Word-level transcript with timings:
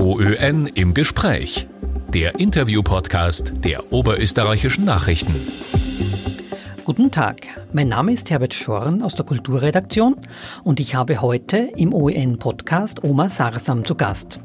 OÖN 0.00 0.66
im 0.66 0.94
Gespräch. 0.94 1.68
Der 2.08 2.40
Interview-Podcast 2.40 3.52
der 3.62 3.92
Oberösterreichischen 3.92 4.86
Nachrichten. 4.86 5.34
Guten 6.86 7.10
Tag, 7.10 7.46
mein 7.74 7.88
Name 7.88 8.14
ist 8.14 8.30
Herbert 8.30 8.54
Schorn 8.54 9.02
aus 9.02 9.14
der 9.14 9.26
Kulturredaktion 9.26 10.16
und 10.64 10.80
ich 10.80 10.94
habe 10.94 11.20
heute 11.20 11.58
im 11.76 11.92
OEN-Podcast 11.92 13.04
Oma 13.04 13.28
Sarsam 13.28 13.84
zu 13.84 13.94
Gast. 13.94 14.40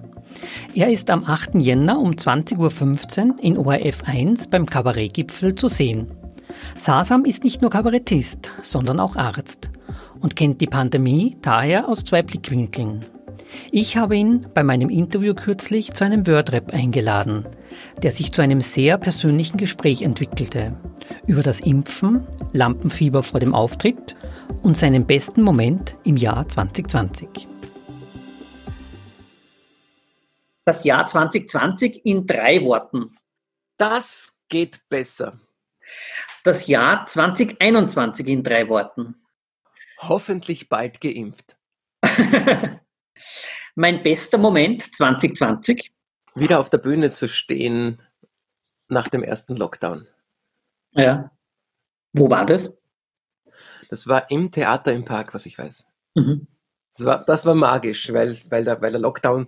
Er 0.73 0.89
ist 0.89 1.09
am 1.09 1.23
8. 1.23 1.55
Jänner 1.55 1.99
um 1.99 2.11
20.15 2.11 3.25
Uhr 3.29 3.35
in 3.41 3.57
ORF 3.57 4.03
1 4.03 4.47
beim 4.47 4.65
Kabarettgipfel 4.65 5.55
zu 5.55 5.69
sehen. 5.69 6.11
Sarsam 6.77 7.23
ist 7.23 7.45
nicht 7.45 7.61
nur 7.61 7.71
Kabarettist, 7.71 8.51
sondern 8.61 8.99
auch 8.99 9.15
Arzt 9.15 9.69
und 10.19 10.35
kennt 10.35 10.59
die 10.59 10.67
Pandemie 10.67 11.37
daher 11.41 11.87
aus 11.87 12.03
zwei 12.03 12.23
Blickwinkeln. 12.23 13.05
Ich 13.71 13.97
habe 13.97 14.15
ihn 14.15 14.47
bei 14.53 14.63
meinem 14.63 14.89
Interview 14.89 15.33
kürzlich 15.33 15.93
zu 15.93 16.05
einem 16.05 16.25
Wordrap 16.27 16.73
eingeladen, 16.73 17.45
der 18.01 18.11
sich 18.11 18.31
zu 18.31 18.41
einem 18.41 18.61
sehr 18.61 18.97
persönlichen 18.97 19.57
Gespräch 19.57 20.01
entwickelte. 20.01 20.75
Über 21.27 21.43
das 21.43 21.59
Impfen, 21.59 22.25
Lampenfieber 22.53 23.23
vor 23.23 23.39
dem 23.39 23.53
Auftritt 23.53 24.15
und 24.63 24.77
seinen 24.77 25.05
besten 25.05 25.41
Moment 25.41 25.95
im 26.03 26.17
Jahr 26.17 26.47
2020. 26.47 27.47
Das 30.65 30.83
Jahr 30.83 31.05
2020 31.05 32.05
in 32.05 32.25
drei 32.25 32.63
Worten. 32.63 33.11
Das 33.77 34.41
geht 34.49 34.87
besser. 34.89 35.39
Das 36.43 36.67
Jahr 36.67 37.05
2021 37.05 38.27
in 38.27 38.43
drei 38.43 38.67
Worten. 38.69 39.15
Hoffentlich 39.99 40.69
bald 40.69 41.01
geimpft. 41.01 41.57
mein 43.75 44.03
bester 44.03 44.37
Moment 44.37 44.95
2020? 44.95 45.91
Wieder 46.35 46.59
auf 46.59 46.69
der 46.69 46.79
Bühne 46.79 47.11
zu 47.11 47.27
stehen 47.27 48.01
nach 48.87 49.07
dem 49.07 49.23
ersten 49.23 49.55
Lockdown. 49.55 50.07
Ja. 50.91 51.31
Wo 52.13 52.29
war 52.29 52.45
das? 52.45 52.77
Das 53.89 54.07
war 54.07 54.29
im 54.31 54.51
Theater 54.51 54.93
im 54.93 55.05
Park, 55.05 55.33
was 55.33 55.45
ich 55.45 55.57
weiß. 55.57 55.85
Mhm. 56.15 56.47
Das, 56.95 57.05
war, 57.05 57.25
das 57.25 57.45
war 57.45 57.55
magisch, 57.55 58.11
weil, 58.13 58.35
weil, 58.49 58.63
der, 58.63 58.81
weil 58.81 58.91
der 58.91 58.99
Lockdown, 58.99 59.47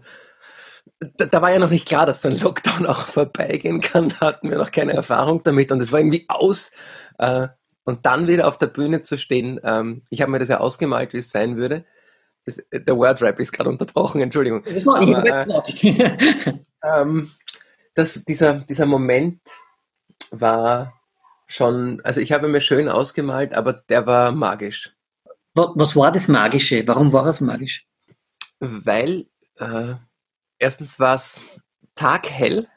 da, 0.99 1.25
da, 1.25 1.41
war 1.41 1.51
ja 1.51 1.59
noch 1.59 1.69
nicht 1.69 1.87
klar, 1.87 2.05
dass 2.05 2.21
so 2.21 2.29
ein 2.29 2.39
Lockdown 2.39 2.85
auch 2.85 3.07
vorbeigehen 3.07 3.81
kann. 3.81 4.09
Da 4.09 4.27
hatten 4.27 4.49
wir 4.49 4.57
noch 4.57 4.71
keine 4.71 4.93
Erfahrung 4.93 5.43
damit 5.43 5.71
und 5.71 5.81
es 5.81 5.91
war 5.91 5.99
irgendwie 5.99 6.25
aus. 6.27 6.71
Äh, 7.17 7.47
und 7.83 8.05
dann 8.05 8.27
wieder 8.27 8.47
auf 8.49 8.57
der 8.57 8.67
Bühne 8.67 9.01
zu 9.01 9.17
stehen, 9.17 9.61
ähm, 9.63 10.03
ich 10.09 10.21
habe 10.21 10.31
mir 10.31 10.39
das 10.39 10.49
ja 10.49 10.59
ausgemalt, 10.59 11.13
wie 11.13 11.19
es 11.19 11.31
sein 11.31 11.55
würde 11.55 11.85
der 12.71 12.97
Wordrap 12.97 13.39
ist 13.39 13.51
gerade 13.51 13.69
unterbrochen, 13.69 14.21
Entschuldigung. 14.21 14.63
Das 14.63 14.85
war 14.85 15.01
Aber, 15.01 15.25
äh, 15.25 16.59
ähm, 16.83 17.31
das, 17.93 18.23
dieser, 18.25 18.55
dieser 18.55 18.85
Moment 18.85 19.41
war 20.31 20.93
schon, 21.47 22.01
also 22.03 22.21
ich 22.21 22.31
habe 22.31 22.47
mir 22.47 22.61
schön 22.61 22.89
ausgemalt, 22.89 23.53
aber 23.53 23.73
der 23.73 24.05
war 24.05 24.31
magisch. 24.31 24.93
Was 25.53 25.95
war 25.95 26.11
das 26.11 26.27
Magische? 26.27 26.87
Warum 26.87 27.13
war 27.13 27.25
es 27.25 27.41
magisch? 27.41 27.87
Weil 28.59 29.25
äh, 29.57 29.95
erstens 30.59 30.99
war 30.99 31.15
es 31.15 31.43
taghell, 31.95 32.67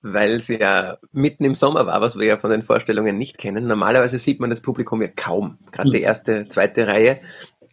weil 0.00 0.34
es 0.34 0.48
ja 0.48 0.96
mitten 1.12 1.44
im 1.44 1.54
Sommer 1.54 1.86
war, 1.86 2.00
was 2.00 2.18
wir 2.18 2.26
ja 2.26 2.38
von 2.38 2.50
den 2.50 2.62
Vorstellungen 2.62 3.18
nicht 3.18 3.36
kennen. 3.36 3.66
Normalerweise 3.66 4.18
sieht 4.18 4.40
man 4.40 4.48
das 4.48 4.62
Publikum 4.62 5.02
ja 5.02 5.08
kaum, 5.08 5.58
gerade 5.70 5.90
die 5.90 5.98
hm. 5.98 6.04
erste, 6.04 6.48
zweite 6.48 6.86
Reihe. 6.86 7.18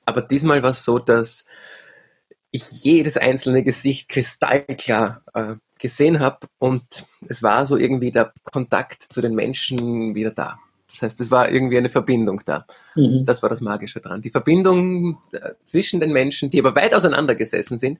Aber 0.05 0.21
diesmal 0.21 0.63
war 0.63 0.71
es 0.71 0.83
so, 0.83 0.99
dass 0.99 1.45
ich 2.51 2.83
jedes 2.83 3.17
einzelne 3.17 3.63
Gesicht 3.63 4.07
kristallklar 4.07 5.23
äh, 5.33 5.55
gesehen 5.77 6.19
habe 6.19 6.47
und 6.57 7.05
es 7.27 7.43
war 7.43 7.65
so 7.65 7.75
irgendwie 7.77 8.11
der 8.11 8.31
Kontakt 8.43 9.03
zu 9.03 9.21
den 9.21 9.35
Menschen 9.35 10.15
wieder 10.15 10.31
da. 10.31 10.59
Das 10.87 11.01
heißt, 11.01 11.19
es 11.19 11.31
war 11.31 11.51
irgendwie 11.51 11.77
eine 11.77 11.89
Verbindung 11.89 12.41
da. 12.45 12.65
Mhm. 12.95 13.25
Das 13.25 13.41
war 13.43 13.49
das 13.49 13.59
Magische 13.59 13.99
dran. 13.99 14.21
Die 14.21 14.29
Verbindung 14.29 15.17
äh, 15.33 15.51
zwischen 15.65 15.99
den 15.99 16.13
Menschen, 16.13 16.49
die 16.49 16.59
aber 16.59 16.75
weit 16.75 16.93
auseinander 16.93 17.35
gesessen 17.35 17.77
sind, 17.77 17.99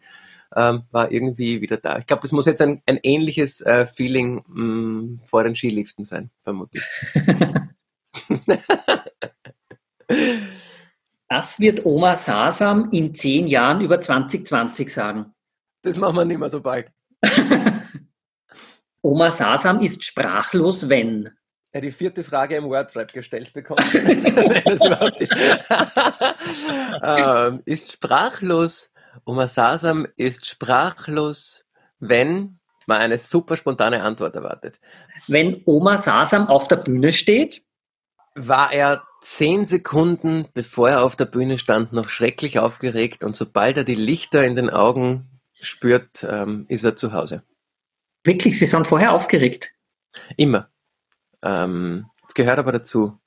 ähm, 0.56 0.84
war 0.92 1.12
irgendwie 1.12 1.60
wieder 1.60 1.78
da. 1.78 1.98
Ich 1.98 2.06
glaube, 2.06 2.24
es 2.24 2.32
muss 2.32 2.46
jetzt 2.46 2.62
ein, 2.62 2.82
ein 2.86 3.00
ähnliches 3.04 3.60
äh, 3.62 3.86
Feeling 3.86 4.44
mh, 4.48 4.64
mm, 4.64 5.20
vor 5.26 5.44
den 5.44 5.56
Skiliften 5.56 6.06
sein, 6.06 6.30
vermutlich. 6.44 6.84
Das 11.28 11.60
wird 11.60 11.86
Oma 11.86 12.16
Sasam 12.16 12.90
in 12.92 13.16
zehn 13.16 13.48
Jahren 13.48 13.82
über 13.82 14.00
2020 14.00 14.94
sagen. 14.94 15.34
Das 15.82 15.98
machen 15.98 16.16
wir 16.16 16.26
nicht 16.26 16.40
mehr 16.40 16.50
so 16.50 16.62
bald. 16.62 16.92
Oma 19.02 19.32
Sasam 19.32 19.82
ist 19.82 20.04
sprachlos, 20.04 20.88
wenn. 20.90 21.32
Er 21.72 21.82
die 21.82 21.92
vierte 21.92 22.24
Frage 22.24 22.56
im 22.56 22.66
Wordrap 22.66 23.12
gestellt 23.12 23.52
bekommt. 23.54 23.82
ähm, 27.04 27.62
ist 27.66 27.92
sprachlos. 27.92 28.92
Oma 29.26 29.48
Sasam 29.48 30.08
ist 30.16 30.46
sprachlos, 30.46 31.66
wenn 32.00 32.60
man 32.88 33.02
eine 33.02 33.18
super 33.18 33.58
spontane 33.58 34.04
Antwort 34.04 34.36
erwartet. 34.36 34.80
Wenn 35.28 35.64
Oma 35.66 35.98
Sasam 35.98 36.48
auf 36.48 36.68
der 36.68 36.78
Bühne 36.78 37.14
steht? 37.14 37.65
War 38.36 38.74
er 38.74 39.04
zehn 39.22 39.66
Sekunden, 39.66 40.46
bevor 40.54 40.90
er 40.90 41.04
auf 41.04 41.16
der 41.16 41.26
Bühne 41.26 41.58
stand, 41.58 41.94
noch 41.94 42.10
schrecklich 42.10 42.60
aufgeregt 42.60 43.24
und 43.24 43.36
sobald 43.36 43.78
er 43.78 43.84
die 43.84 43.96
Lichter 43.96 44.44
in 44.44 44.56
den 44.56 44.70
Augen 44.70 45.28
spürt, 45.54 46.26
ähm, 46.30 46.66
ist 46.70 46.84
er 46.84 46.96
zu 46.96 47.14
Hause. 47.14 47.44
Wirklich, 48.24 48.60
Sie 48.60 48.66
sind 48.66 48.88
vorher 48.88 49.14
aufgeregt? 49.14 49.72
Immer. 50.38 50.70
Ähm, 51.42 52.06
das 52.24 52.34
gehört 52.34 52.60
aber 52.60 52.72
dazu. 52.72 53.18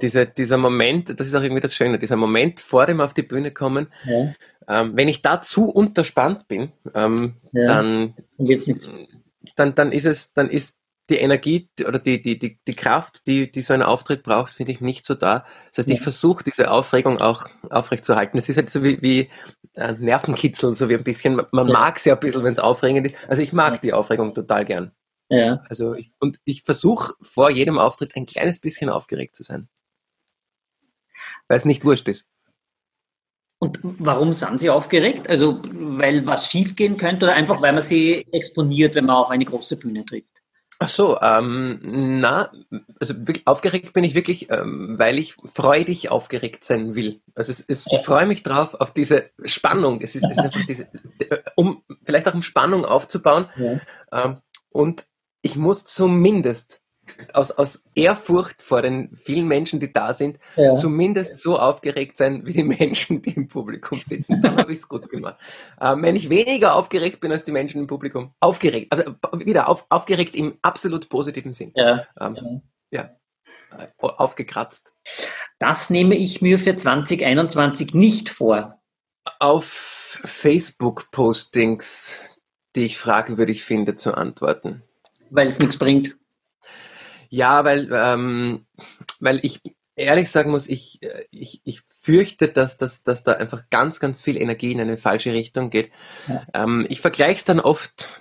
Diese, 0.00 0.26
dieser 0.26 0.56
Moment, 0.56 1.18
das 1.18 1.26
ist 1.26 1.34
auch 1.34 1.42
irgendwie 1.42 1.60
das 1.60 1.76
Schöne, 1.76 1.98
dieser 1.98 2.16
Moment 2.16 2.60
vor 2.60 2.86
dem 2.86 3.00
auf 3.00 3.14
die 3.14 3.22
Bühne 3.22 3.52
kommen, 3.52 3.88
ja. 4.04 4.34
ähm, 4.68 4.96
wenn 4.96 5.08
ich 5.08 5.22
da 5.22 5.40
zu 5.40 5.68
unterspannt 5.68 6.48
bin, 6.48 6.72
ähm, 6.94 7.36
ja. 7.52 7.66
dann, 7.66 8.14
dann, 9.56 9.74
dann 9.74 9.92
ist 9.92 10.06
es, 10.06 10.32
dann 10.32 10.48
ist 10.48 10.78
die 11.12 11.18
Energie 11.18 11.68
oder 11.86 11.98
die, 11.98 12.20
die, 12.22 12.38
die, 12.38 12.58
die 12.66 12.74
Kraft, 12.74 13.26
die, 13.26 13.52
die 13.52 13.60
so 13.60 13.74
ein 13.74 13.82
Auftritt 13.82 14.22
braucht, 14.22 14.54
finde 14.54 14.72
ich 14.72 14.80
nicht 14.80 15.04
so 15.04 15.14
da. 15.14 15.44
Das 15.68 15.78
heißt, 15.78 15.88
ja. 15.88 15.94
ich 15.94 16.00
versuche 16.00 16.42
diese 16.42 16.70
Aufregung 16.70 17.20
auch 17.20 17.46
aufrechtzuerhalten. 17.70 18.38
Es 18.38 18.48
ist 18.48 18.56
halt 18.56 18.70
so 18.70 18.82
wie, 18.82 19.00
wie 19.02 19.30
äh, 19.74 19.92
Nervenkitzel, 19.92 20.74
so 20.74 20.88
wie 20.88 20.94
ein 20.94 21.04
bisschen, 21.04 21.42
man 21.52 21.68
ja. 21.68 21.72
mag 21.72 21.98
es 21.98 22.06
ja 22.06 22.14
ein 22.14 22.20
bisschen, 22.20 22.42
wenn 22.44 22.54
es 22.54 22.58
aufregend 22.58 23.06
ist. 23.06 23.16
Also 23.28 23.42
ich 23.42 23.52
mag 23.52 23.74
ja. 23.74 23.80
die 23.80 23.92
Aufregung 23.92 24.34
total 24.34 24.64
gern. 24.64 24.92
Ja. 25.28 25.62
Also 25.68 25.94
ich, 25.94 26.12
und 26.18 26.40
ich 26.44 26.62
versuche 26.62 27.14
vor 27.20 27.50
jedem 27.50 27.78
Auftritt 27.78 28.16
ein 28.16 28.26
kleines 28.26 28.58
bisschen 28.58 28.88
aufgeregt 28.88 29.36
zu 29.36 29.42
sein. 29.42 29.68
Weil 31.48 31.58
es 31.58 31.64
nicht 31.64 31.84
wurscht 31.84 32.08
ist. 32.08 32.26
Und 33.58 33.78
warum 33.82 34.34
sind 34.34 34.58
Sie 34.58 34.70
aufgeregt? 34.70 35.28
Also, 35.28 35.62
weil 35.72 36.26
was 36.26 36.50
schiefgehen 36.50 36.96
könnte 36.96 37.26
oder 37.26 37.34
einfach, 37.34 37.62
weil 37.62 37.72
man 37.72 37.82
sie 37.82 38.26
exponiert, 38.32 38.96
wenn 38.96 39.04
man 39.04 39.14
auf 39.14 39.30
eine 39.30 39.44
große 39.44 39.76
Bühne 39.76 40.04
trifft? 40.04 40.31
Ach 40.82 40.88
so, 40.88 41.20
ähm, 41.20 41.78
na, 42.20 42.50
also 42.98 43.14
aufgeregt 43.44 43.92
bin 43.92 44.02
ich 44.02 44.16
wirklich, 44.16 44.50
ähm, 44.50 44.98
weil 44.98 45.16
ich 45.20 45.36
freudig 45.44 46.10
aufgeregt 46.10 46.64
sein 46.64 46.96
will. 46.96 47.20
Also 47.36 47.52
es, 47.52 47.60
es, 47.60 47.86
ich 47.88 48.00
freue 48.00 48.26
mich 48.26 48.42
drauf 48.42 48.74
auf 48.74 48.92
diese 48.92 49.30
Spannung. 49.44 50.00
Es 50.00 50.16
ist, 50.16 50.24
es 50.24 50.32
ist 50.32 50.40
einfach 50.40 50.66
diese, 50.66 50.88
äh, 51.20 51.38
um 51.54 51.84
vielleicht 52.02 52.26
auch 52.26 52.34
um 52.34 52.42
Spannung 52.42 52.84
aufzubauen. 52.84 53.46
Ja. 53.56 53.80
Ähm, 54.10 54.38
und 54.70 55.06
ich 55.42 55.54
muss 55.54 55.84
zumindest 55.84 56.82
aus, 57.32 57.50
aus 57.50 57.84
Ehrfurcht 57.94 58.62
vor 58.62 58.82
den 58.82 59.14
vielen 59.16 59.46
Menschen, 59.46 59.80
die 59.80 59.92
da 59.92 60.14
sind, 60.14 60.38
ja. 60.56 60.74
zumindest 60.74 61.38
so 61.38 61.58
aufgeregt 61.58 62.16
sein 62.16 62.46
wie 62.46 62.52
die 62.52 62.64
Menschen, 62.64 63.22
die 63.22 63.30
im 63.30 63.48
Publikum 63.48 64.00
sitzen. 64.00 64.42
Dann 64.42 64.56
habe 64.56 64.72
ich 64.72 64.78
es 64.78 64.88
gut 64.88 65.08
gemacht. 65.08 65.38
Ähm, 65.80 66.02
wenn 66.02 66.16
ich 66.16 66.30
weniger 66.30 66.74
aufgeregt 66.74 67.20
bin 67.20 67.32
als 67.32 67.44
die 67.44 67.52
Menschen 67.52 67.80
im 67.80 67.86
Publikum, 67.86 68.34
aufgeregt, 68.40 68.92
also 68.92 69.14
wieder 69.44 69.68
auf, 69.68 69.86
aufgeregt 69.88 70.34
im 70.34 70.58
absolut 70.62 71.08
positiven 71.08 71.52
Sinn. 71.52 71.72
Ja. 71.74 72.06
Ähm, 72.20 72.62
ja. 72.90 73.08
ja. 73.08 73.16
Aufgekratzt. 73.98 74.92
Das 75.58 75.90
nehme 75.90 76.16
ich 76.16 76.42
mir 76.42 76.58
für 76.58 76.76
2021 76.76 77.94
nicht 77.94 78.28
vor. 78.28 78.74
Auf 79.38 80.20
Facebook-Postings, 80.24 82.38
die 82.74 82.84
ich 82.84 82.98
fragwürdig 82.98 83.64
finde, 83.64 83.96
zu 83.96 84.14
antworten. 84.14 84.82
Weil 85.30 85.48
es 85.48 85.58
nichts 85.58 85.78
bringt. 85.78 86.18
Ja, 87.32 87.64
weil, 87.64 87.88
ähm, 87.94 88.66
weil 89.18 89.40
ich 89.42 89.62
ehrlich 89.96 90.30
sagen 90.30 90.50
muss, 90.50 90.68
ich, 90.68 91.02
äh, 91.02 91.24
ich, 91.30 91.62
ich 91.64 91.80
fürchte, 91.80 92.48
dass, 92.48 92.76
dass, 92.76 93.04
dass 93.04 93.24
da 93.24 93.32
einfach 93.32 93.70
ganz, 93.70 94.00
ganz 94.00 94.20
viel 94.20 94.36
Energie 94.36 94.70
in 94.70 94.82
eine 94.82 94.98
falsche 94.98 95.32
Richtung 95.32 95.70
geht. 95.70 95.90
Ja. 96.28 96.44
Ähm, 96.52 96.84
ich 96.90 97.00
vergleiche 97.00 97.38
es 97.38 97.46
dann 97.46 97.58
oft 97.58 98.20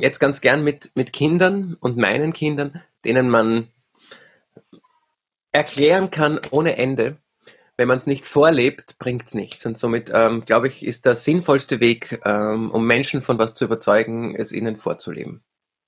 jetzt 0.00 0.20
ganz 0.20 0.40
gern 0.40 0.62
mit, 0.62 0.92
mit 0.94 1.12
Kindern 1.12 1.76
und 1.80 1.96
meinen 1.96 2.32
Kindern, 2.32 2.80
denen 3.04 3.28
man 3.28 3.66
erklären 5.50 6.12
kann 6.12 6.38
ohne 6.52 6.76
Ende, 6.76 7.16
wenn 7.76 7.88
man 7.88 7.98
es 7.98 8.06
nicht 8.06 8.26
vorlebt, 8.26 9.00
bringt 9.00 9.26
es 9.26 9.34
nichts. 9.34 9.66
Und 9.66 9.76
somit, 9.76 10.12
ähm, 10.14 10.44
glaube 10.44 10.68
ich, 10.68 10.86
ist 10.86 11.04
der 11.04 11.16
sinnvollste 11.16 11.80
Weg, 11.80 12.20
ähm, 12.24 12.70
um 12.70 12.86
Menschen 12.86 13.22
von 13.22 13.40
was 13.40 13.54
zu 13.54 13.64
überzeugen, 13.64 14.36
es 14.36 14.52
ihnen 14.52 14.76
vorzuleben. 14.76 15.42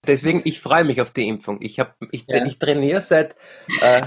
Deswegen, 0.07 0.43
ich 0.45 0.61
freue 0.61 0.85
mich 0.85 1.01
auf 1.01 1.11
die 1.11 1.29
Impfung. 1.29 1.59
Ich, 1.61 1.81
hab, 1.81 1.97
ich, 2.13 2.25
ja. 2.29 2.45
ich 2.47 2.59
trainiere 2.59 3.01
seit, 3.01 3.37
äh, 3.81 4.03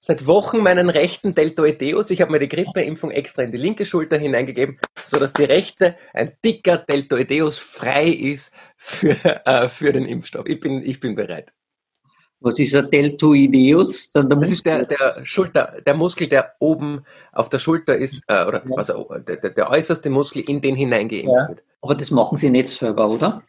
seit 0.00 0.26
Wochen 0.26 0.58
meinen 0.58 0.90
rechten 0.90 1.34
Deltoideus. 1.34 2.10
Ich 2.10 2.20
habe 2.20 2.32
mir 2.32 2.38
die 2.38 2.48
Grippeimpfung 2.48 3.10
extra 3.10 3.42
in 3.42 3.50
die 3.50 3.58
linke 3.58 3.84
Schulter 3.84 4.16
hineingegeben, 4.16 4.78
sodass 5.06 5.32
die 5.32 5.44
rechte 5.44 5.96
ein 6.12 6.32
dicker 6.44 6.78
Deltoideus 6.78 7.58
frei 7.58 8.08
ist 8.08 8.54
für, 8.76 9.16
äh, 9.46 9.68
für 9.68 9.92
den 9.92 10.06
Impfstoff. 10.06 10.46
Ich 10.46 10.60
bin, 10.60 10.82
ich 10.82 11.00
bin 11.00 11.14
bereit. 11.14 11.52
Was 12.44 12.58
ist 12.58 12.74
ein 12.74 12.90
Deltoideus? 12.90 14.10
Das 14.12 14.50
ist 14.50 14.66
der, 14.66 14.84
der 14.84 15.24
Schulter, 15.24 15.80
der 15.84 15.94
Muskel, 15.94 16.28
der 16.28 16.54
oben 16.58 17.06
auf 17.32 17.48
der 17.48 17.58
Schulter 17.58 17.96
ist, 17.96 18.22
äh, 18.28 18.44
oder 18.44 18.62
ja. 18.68 18.76
also 18.76 19.08
der, 19.26 19.36
der, 19.36 19.70
äußerste 19.70 20.10
Muskel, 20.10 20.42
in 20.46 20.60
den 20.60 20.76
hineingeimpft 20.76 21.34
ja. 21.34 21.48
wird. 21.48 21.62
Aber 21.80 21.94
das 21.94 22.10
machen 22.10 22.36
Sie 22.36 22.50
nicht 22.50 22.68
selber, 22.68 23.08
oder? 23.08 23.42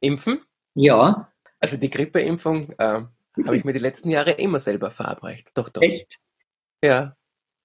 Impfen? 0.00 0.40
Ja. 0.74 1.30
Also 1.58 1.76
die 1.76 1.90
Grippeimpfung 1.90 2.72
äh, 2.78 3.02
habe 3.44 3.56
ich 3.56 3.64
mir 3.64 3.72
die 3.72 3.78
letzten 3.78 4.10
Jahre 4.10 4.32
immer 4.32 4.60
selber 4.60 4.90
verabreicht. 4.90 5.50
Doch, 5.54 5.68
doch. 5.68 5.82
Echt? 5.82 6.18
Ja. 6.82 7.16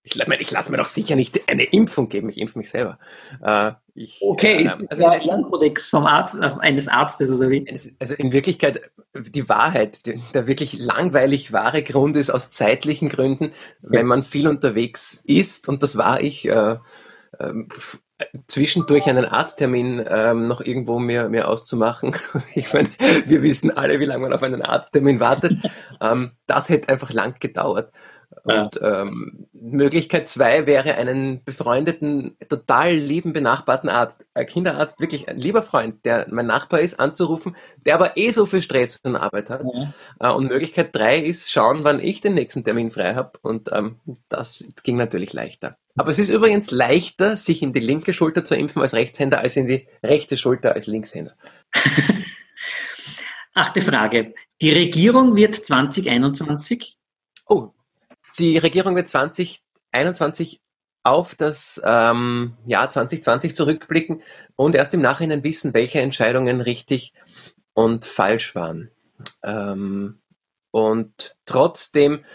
Ich, 0.07 0.19
ich 0.19 0.51
lasse 0.51 0.71
mir 0.71 0.77
doch 0.77 0.85
sicher 0.85 1.15
nicht 1.15 1.49
eine 1.49 1.63
Impfung 1.63 2.09
geben, 2.09 2.29
ich 2.29 2.37
impfe 2.37 2.59
mich 2.59 2.69
selber. 2.69 2.99
Äh, 3.41 3.71
ich, 3.95 4.19
okay, 4.21 4.65
äh, 4.65 4.85
also, 4.87 5.01
der 5.01 5.19
Ehrenkodex 5.19 5.89
vom 5.89 6.05
Arzt, 6.05 6.35
äh, 6.35 6.53
eines 6.59 6.87
Arztes 6.87 7.33
oder 7.33 7.49
wie? 7.49 7.67
Also 7.99 8.13
in 8.13 8.31
Wirklichkeit, 8.31 8.91
die 9.15 9.49
Wahrheit, 9.49 10.05
die, 10.05 10.21
der 10.35 10.45
wirklich 10.45 10.77
langweilig 10.77 11.53
wahre 11.53 11.81
Grund 11.81 12.17
ist 12.17 12.29
aus 12.29 12.51
zeitlichen 12.51 13.09
Gründen, 13.09 13.51
wenn 13.81 14.05
man 14.05 14.23
viel 14.23 14.47
unterwegs 14.47 15.23
ist, 15.25 15.67
und 15.67 15.81
das 15.81 15.97
war 15.97 16.21
ich, 16.21 16.47
äh, 16.47 16.77
äh, 17.39 17.53
zwischendurch 18.47 19.07
einen 19.07 19.25
Arzttermin 19.25 20.03
ähm, 20.07 20.47
noch 20.47 20.61
irgendwo 20.61 20.99
mir, 20.99 21.29
mir 21.29 21.47
auszumachen. 21.47 22.15
Ich 22.55 22.73
meine, 22.73 22.89
wir 23.25 23.43
wissen 23.43 23.75
alle, 23.75 23.99
wie 23.99 24.05
lange 24.05 24.21
man 24.23 24.33
auf 24.33 24.43
einen 24.43 24.61
Arzttermin 24.61 25.19
wartet. 25.19 25.57
ähm, 26.01 26.31
das 26.47 26.69
hätte 26.69 26.89
einfach 26.89 27.11
lang 27.11 27.35
gedauert. 27.39 27.91
Und 28.43 28.79
ähm, 28.81 29.47
Möglichkeit 29.53 30.29
zwei 30.29 30.65
wäre 30.65 30.95
einen 30.95 31.43
befreundeten, 31.43 32.35
total 32.49 32.93
lieben, 32.93 33.33
benachbarten 33.33 33.89
Arzt, 33.89 34.25
äh, 34.33 34.45
Kinderarzt, 34.45 34.99
wirklich 34.99 35.29
ein 35.29 35.39
lieber 35.39 35.61
Freund, 35.61 36.05
der 36.05 36.27
mein 36.29 36.45
Nachbar 36.45 36.79
ist, 36.79 36.99
anzurufen, 36.99 37.55
der 37.85 37.95
aber 37.95 38.17
eh 38.17 38.31
so 38.31 38.45
viel 38.45 38.61
Stress 38.61 38.97
und 39.03 39.15
Arbeit 39.15 39.49
hat. 39.49 39.63
Ja. 40.19 40.29
Äh, 40.31 40.33
und 40.33 40.47
Möglichkeit 40.47 40.95
drei 40.95 41.17
ist 41.17 41.51
schauen, 41.51 41.83
wann 41.83 41.99
ich 41.99 42.21
den 42.21 42.35
nächsten 42.35 42.63
Termin 42.63 42.91
frei 42.91 43.15
habe. 43.15 43.31
Und 43.41 43.69
ähm, 43.71 43.99
das 44.29 44.65
ging 44.83 44.97
natürlich 44.97 45.33
leichter. 45.33 45.77
Aber 45.97 46.11
es 46.11 46.19
ist 46.19 46.29
übrigens 46.29 46.71
leichter, 46.71 47.37
sich 47.37 47.61
in 47.61 47.71
die 47.71 47.79
linke 47.79 48.13
Schulter 48.13 48.43
zu 48.43 48.55
impfen 48.55 48.81
als 48.81 48.93
Rechtshänder, 48.93 49.39
als 49.39 49.55
in 49.55 49.67
die 49.67 49.87
rechte 50.03 50.37
Schulter 50.37 50.73
als 50.73 50.87
Linkshänder. 50.87 51.35
Achte 53.53 53.81
Frage. 53.81 54.33
Die 54.61 54.71
Regierung 54.71 55.35
wird 55.35 55.55
2021? 55.55 56.97
Oh, 57.47 57.69
die 58.37 58.57
Regierung 58.57 58.95
wird 58.97 59.07
2021 59.07 60.59
auf 61.03 61.35
das 61.35 61.81
ähm, 61.85 62.57
Jahr 62.65 62.89
2020 62.89 63.55
zurückblicken 63.55 64.21
und 64.55 64.75
erst 64.75 64.93
im 64.93 65.01
Nachhinein 65.01 65.43
wissen, 65.43 65.73
welche 65.73 66.01
Entscheidungen 66.01 66.59
richtig 66.59 67.13
und 67.73 68.03
falsch 68.03 68.55
waren. 68.55 68.91
Ähm, 69.43 70.19
und 70.71 71.37
trotzdem, 71.45 72.25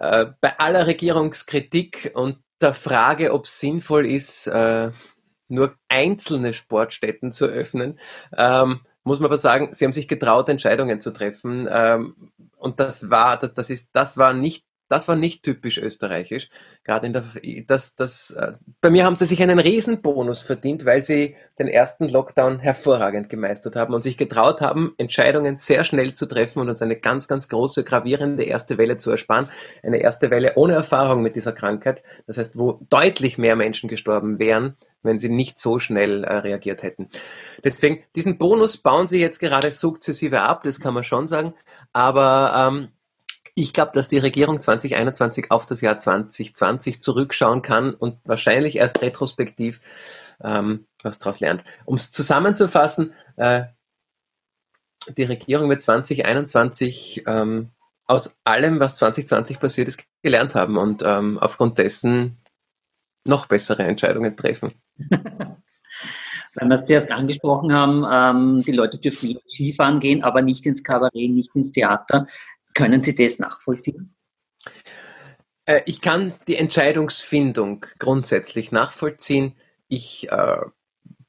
äh, 0.00 0.26
bei 0.40 0.58
aller 0.58 0.88
Regierungskritik 0.88 2.10
und 2.14 2.40
der 2.60 2.74
Frage, 2.74 3.32
ob 3.32 3.44
es 3.46 3.60
sinnvoll 3.60 4.06
ist, 4.06 4.46
äh, 4.46 4.90
nur 5.48 5.74
einzelne 5.88 6.52
Sportstätten 6.52 7.32
zu 7.32 7.46
öffnen, 7.46 7.98
ähm, 8.36 8.80
muss 9.02 9.18
man 9.18 9.26
aber 9.26 9.38
sagen, 9.38 9.72
sie 9.72 9.84
haben 9.84 9.92
sich 9.92 10.08
getraut, 10.08 10.48
Entscheidungen 10.48 11.00
zu 11.00 11.10
treffen. 11.12 11.68
Ähm, 11.70 12.14
und 12.56 12.78
das 12.80 13.10
war, 13.10 13.38
das, 13.38 13.54
das 13.54 13.70
ist, 13.70 13.90
das 13.94 14.18
war 14.18 14.32
nicht 14.34 14.64
das 14.90 15.06
war 15.06 15.14
nicht 15.14 15.44
typisch 15.44 15.78
österreichisch. 15.78 16.50
Gerade 16.82 17.06
in 17.06 17.12
der, 17.12 17.24
das, 17.68 17.94
das, 17.94 18.32
äh, 18.32 18.54
bei 18.80 18.90
mir 18.90 19.04
haben 19.04 19.14
sie 19.14 19.24
sich 19.24 19.40
einen 19.40 19.60
Riesenbonus 19.60 20.42
verdient, 20.42 20.84
weil 20.84 21.00
sie 21.02 21.36
den 21.60 21.68
ersten 21.68 22.08
Lockdown 22.08 22.58
hervorragend 22.58 23.28
gemeistert 23.28 23.76
haben 23.76 23.94
und 23.94 24.02
sich 24.02 24.18
getraut 24.18 24.60
haben, 24.60 24.94
Entscheidungen 24.98 25.58
sehr 25.58 25.84
schnell 25.84 26.12
zu 26.12 26.26
treffen 26.26 26.60
und 26.60 26.68
uns 26.68 26.82
eine 26.82 26.96
ganz, 26.96 27.28
ganz 27.28 27.48
große, 27.48 27.84
gravierende 27.84 28.42
erste 28.42 28.78
Welle 28.78 28.98
zu 28.98 29.12
ersparen. 29.12 29.48
Eine 29.84 29.98
erste 29.98 30.30
Welle 30.30 30.54
ohne 30.56 30.74
Erfahrung 30.74 31.22
mit 31.22 31.36
dieser 31.36 31.52
Krankheit. 31.52 32.02
Das 32.26 32.36
heißt, 32.36 32.58
wo 32.58 32.80
deutlich 32.90 33.38
mehr 33.38 33.54
Menschen 33.54 33.88
gestorben 33.88 34.40
wären, 34.40 34.74
wenn 35.04 35.20
sie 35.20 35.28
nicht 35.28 35.60
so 35.60 35.78
schnell 35.78 36.24
äh, 36.24 36.34
reagiert 36.38 36.82
hätten. 36.82 37.08
Deswegen, 37.62 38.02
diesen 38.16 38.38
Bonus 38.38 38.76
bauen 38.76 39.06
sie 39.06 39.20
jetzt 39.20 39.38
gerade 39.38 39.70
sukzessive 39.70 40.42
ab, 40.42 40.64
das 40.64 40.80
kann 40.80 40.94
man 40.94 41.04
schon 41.04 41.28
sagen. 41.28 41.54
Aber 41.92 42.72
ähm, 42.72 42.88
ich 43.60 43.72
glaube, 43.72 43.92
dass 43.92 44.08
die 44.08 44.18
Regierung 44.18 44.60
2021 44.60 45.50
auf 45.50 45.66
das 45.66 45.80
Jahr 45.82 45.98
2020 45.98 47.00
zurückschauen 47.00 47.62
kann 47.62 47.94
und 47.94 48.16
wahrscheinlich 48.24 48.76
erst 48.76 49.02
retrospektiv 49.02 49.80
ähm, 50.42 50.86
was 51.02 51.18
daraus 51.18 51.40
lernt. 51.40 51.64
Um 51.84 51.96
es 51.96 52.10
zusammenzufassen, 52.10 53.12
äh, 53.36 53.64
die 55.16 55.24
Regierung 55.24 55.68
wird 55.68 55.82
2021 55.82 57.24
ähm, 57.26 57.70
aus 58.06 58.36
allem, 58.44 58.80
was 58.80 58.96
2020 58.96 59.60
passiert 59.60 59.88
ist, 59.88 60.04
gelernt 60.22 60.54
haben 60.54 60.76
und 60.76 61.02
ähm, 61.04 61.38
aufgrund 61.38 61.78
dessen 61.78 62.38
noch 63.26 63.46
bessere 63.46 63.82
Entscheidungen 63.84 64.36
treffen. 64.36 64.72
Weil 66.54 66.68
wir 66.68 66.74
es 66.74 66.86
zuerst 66.86 67.12
angesprochen 67.12 67.72
haben, 67.72 68.04
ähm, 68.10 68.64
die 68.64 68.72
Leute 68.72 68.98
dürfen 68.98 69.38
Skifahren 69.48 70.00
gehen, 70.00 70.24
aber 70.24 70.42
nicht 70.42 70.66
ins 70.66 70.82
Kabarett, 70.82 71.30
nicht 71.30 71.54
ins 71.54 71.70
Theater. 71.70 72.26
Können 72.74 73.02
Sie 73.02 73.14
das 73.14 73.38
nachvollziehen? 73.38 74.14
Äh, 75.66 75.82
ich 75.86 76.00
kann 76.00 76.34
die 76.48 76.56
Entscheidungsfindung 76.56 77.86
grundsätzlich 77.98 78.72
nachvollziehen. 78.72 79.54
Ich 79.88 80.30
äh, 80.30 80.58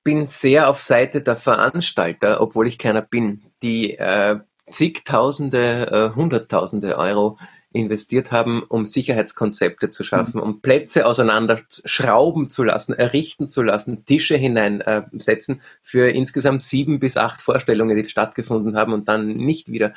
bin 0.04 0.26
sehr 0.26 0.70
auf 0.70 0.82
Seite 0.82 1.22
der 1.22 1.38
Veranstalter, 1.38 2.42
obwohl 2.42 2.68
ich 2.68 2.78
keiner 2.78 3.02
bin, 3.02 3.42
die 3.62 3.98
äh, 3.98 4.40
zigtausende, 4.70 6.12
äh, 6.14 6.16
hunderttausende 6.16 6.98
Euro 6.98 7.38
investiert 7.74 8.32
haben, 8.32 8.64
um 8.64 8.86
Sicherheitskonzepte 8.86 9.92
zu 9.92 10.04
schaffen, 10.04 10.38
mhm. 10.38 10.44
um 10.44 10.62
Plätze 10.62 11.06
auseinander 11.06 11.60
schrauben 11.70 12.50
zu 12.50 12.64
lassen, 12.64 12.94
errichten 12.94 13.48
zu 13.48 13.64
lassen, 13.64 14.06
Tische 14.06 14.36
hineinsetzen 14.36 15.62
für 15.82 16.10
insgesamt 16.10 16.64
sieben 16.64 17.00
bis 17.00 17.16
acht 17.16 17.42
Vorstellungen, 17.42 17.96
die 17.96 18.10
stattgefunden 18.10 18.76
haben 18.76 18.94
und 18.94 19.08
dann 19.08 19.28
nicht 19.28 19.72
wieder, 19.72 19.94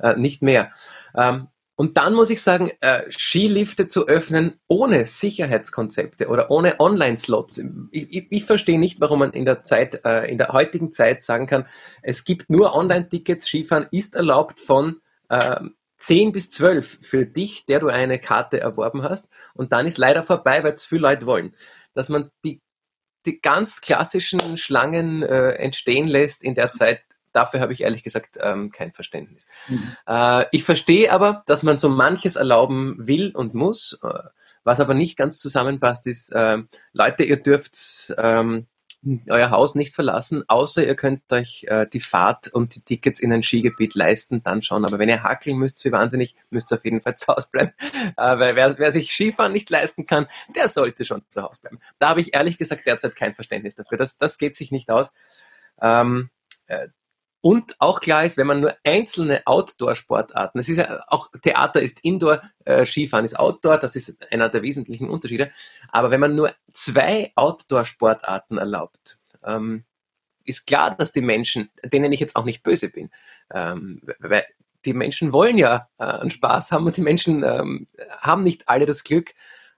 äh, 0.00 0.16
nicht 0.16 0.42
mehr. 0.42 0.72
Ähm, 1.16 1.48
und 1.76 1.96
dann 1.96 2.14
muss 2.14 2.30
ich 2.30 2.40
sagen, 2.40 2.70
äh, 2.80 3.10
Skilifte 3.10 3.88
zu 3.88 4.06
öffnen 4.06 4.60
ohne 4.68 5.06
Sicherheitskonzepte 5.06 6.28
oder 6.28 6.50
ohne 6.50 6.78
Online-Slots. 6.78 7.58
Ich, 7.90 8.14
ich, 8.14 8.26
ich, 8.30 8.44
verstehe 8.44 8.78
nicht, 8.78 9.00
warum 9.00 9.18
man 9.18 9.32
in 9.32 9.44
der 9.44 9.64
Zeit, 9.64 10.04
äh, 10.04 10.30
in 10.30 10.38
der 10.38 10.50
heutigen 10.50 10.92
Zeit 10.92 11.24
sagen 11.24 11.48
kann, 11.48 11.66
es 12.02 12.24
gibt 12.24 12.48
nur 12.48 12.76
Online-Tickets, 12.76 13.48
Skifahren 13.48 13.88
ist 13.90 14.14
erlaubt 14.14 14.60
von 14.60 15.00
äh, 15.28 15.60
10 15.98 16.30
bis 16.30 16.50
12 16.50 16.98
für 17.00 17.26
dich, 17.26 17.66
der 17.66 17.80
du 17.80 17.88
eine 17.88 18.20
Karte 18.20 18.60
erworben 18.60 19.02
hast. 19.02 19.28
Und 19.54 19.72
dann 19.72 19.86
ist 19.86 19.98
leider 19.98 20.22
vorbei, 20.22 20.62
weil 20.62 20.74
es 20.74 20.84
viele 20.84 21.02
Leute 21.02 21.26
wollen. 21.26 21.54
Dass 21.94 22.08
man 22.08 22.30
die, 22.44 22.60
die 23.26 23.40
ganz 23.40 23.80
klassischen 23.80 24.58
Schlangen 24.58 25.22
äh, 25.24 25.52
entstehen 25.52 26.06
lässt 26.06 26.44
in 26.44 26.54
der 26.54 26.70
Zeit, 26.70 27.02
dafür 27.34 27.60
habe 27.60 27.72
ich 27.72 27.82
ehrlich 27.82 28.02
gesagt 28.02 28.38
ähm, 28.40 28.70
kein 28.70 28.92
Verständnis. 28.92 29.48
Mhm. 29.68 29.96
Äh, 30.06 30.46
ich 30.52 30.64
verstehe 30.64 31.12
aber, 31.12 31.42
dass 31.46 31.62
man 31.62 31.76
so 31.76 31.88
manches 31.88 32.36
erlauben 32.36 32.96
will 32.98 33.32
und 33.34 33.54
muss. 33.54 33.98
Äh, 34.02 34.28
was 34.64 34.80
aber 34.80 34.94
nicht 34.94 35.18
ganz 35.18 35.38
zusammenpasst, 35.38 36.06
ist, 36.06 36.30
äh, 36.30 36.58
Leute, 36.92 37.24
ihr 37.24 37.36
dürft 37.36 38.14
ähm, 38.16 38.66
euer 39.28 39.50
Haus 39.50 39.74
nicht 39.74 39.94
verlassen, 39.94 40.44
außer 40.48 40.86
ihr 40.86 40.96
könnt 40.96 41.30
euch 41.30 41.64
äh, 41.68 41.86
die 41.86 42.00
Fahrt 42.00 42.48
und 42.48 42.74
die 42.74 42.80
Tickets 42.80 43.20
in 43.20 43.32
ein 43.32 43.42
Skigebiet 43.42 43.94
leisten, 43.94 44.42
dann 44.42 44.62
schon. 44.62 44.84
Aber 44.84 44.98
wenn 44.98 45.08
ihr 45.08 45.22
hackeln 45.22 45.58
müsst, 45.58 45.84
wie 45.84 45.92
wahnsinnig, 45.92 46.34
müsst 46.50 46.72
ihr 46.72 46.76
auf 46.76 46.84
jeden 46.84 47.00
Fall 47.00 47.14
zu 47.16 47.28
Hause 47.28 47.48
bleiben. 47.50 47.72
Äh, 48.16 48.38
weil 48.38 48.56
wer, 48.56 48.78
wer 48.78 48.92
sich 48.92 49.12
Skifahren 49.12 49.52
nicht 49.52 49.68
leisten 49.68 50.06
kann, 50.06 50.26
der 50.56 50.68
sollte 50.68 51.04
schon 51.04 51.22
zu 51.28 51.42
Hause 51.42 51.60
bleiben. 51.60 51.80
Da 51.98 52.08
habe 52.08 52.20
ich 52.20 52.34
ehrlich 52.34 52.56
gesagt 52.56 52.86
derzeit 52.86 53.14
kein 53.16 53.34
Verständnis 53.34 53.76
dafür. 53.76 53.98
Das, 53.98 54.16
das 54.16 54.38
geht 54.38 54.56
sich 54.56 54.70
nicht 54.70 54.90
aus. 54.90 55.12
Ähm, 55.82 56.30
äh, 56.66 56.88
und 57.44 57.78
auch 57.78 58.00
klar 58.00 58.24
ist, 58.24 58.38
wenn 58.38 58.46
man 58.46 58.60
nur 58.60 58.74
einzelne 58.84 59.42
Outdoor-Sportarten, 59.44 60.58
es 60.60 60.70
ist 60.70 60.78
ja 60.78 61.02
auch 61.08 61.28
Theater 61.42 61.82
ist 61.82 62.00
Indoor, 62.02 62.40
äh, 62.64 62.86
Skifahren 62.86 63.26
ist 63.26 63.38
Outdoor, 63.38 63.76
das 63.76 63.96
ist 63.96 64.32
einer 64.32 64.48
der 64.48 64.62
wesentlichen 64.62 65.10
Unterschiede. 65.10 65.50
Aber 65.92 66.10
wenn 66.10 66.20
man 66.20 66.34
nur 66.34 66.50
zwei 66.72 67.32
Outdoor-Sportarten 67.34 68.56
erlaubt, 68.56 69.18
ähm, 69.44 69.84
ist 70.46 70.66
klar, 70.66 70.94
dass 70.96 71.12
die 71.12 71.20
Menschen, 71.20 71.68
denen 71.82 72.14
ich 72.14 72.20
jetzt 72.20 72.34
auch 72.34 72.46
nicht 72.46 72.62
böse 72.62 72.88
bin, 72.88 73.10
ähm, 73.52 74.00
weil 74.20 74.46
die 74.86 74.94
Menschen 74.94 75.34
wollen 75.34 75.58
ja 75.58 75.90
äh, 75.98 76.04
einen 76.04 76.30
Spaß 76.30 76.72
haben 76.72 76.86
und 76.86 76.96
die 76.96 77.02
Menschen 77.02 77.44
ähm, 77.44 77.86
haben 78.22 78.42
nicht 78.42 78.70
alle 78.70 78.86
das 78.86 79.04
Glück, 79.04 79.34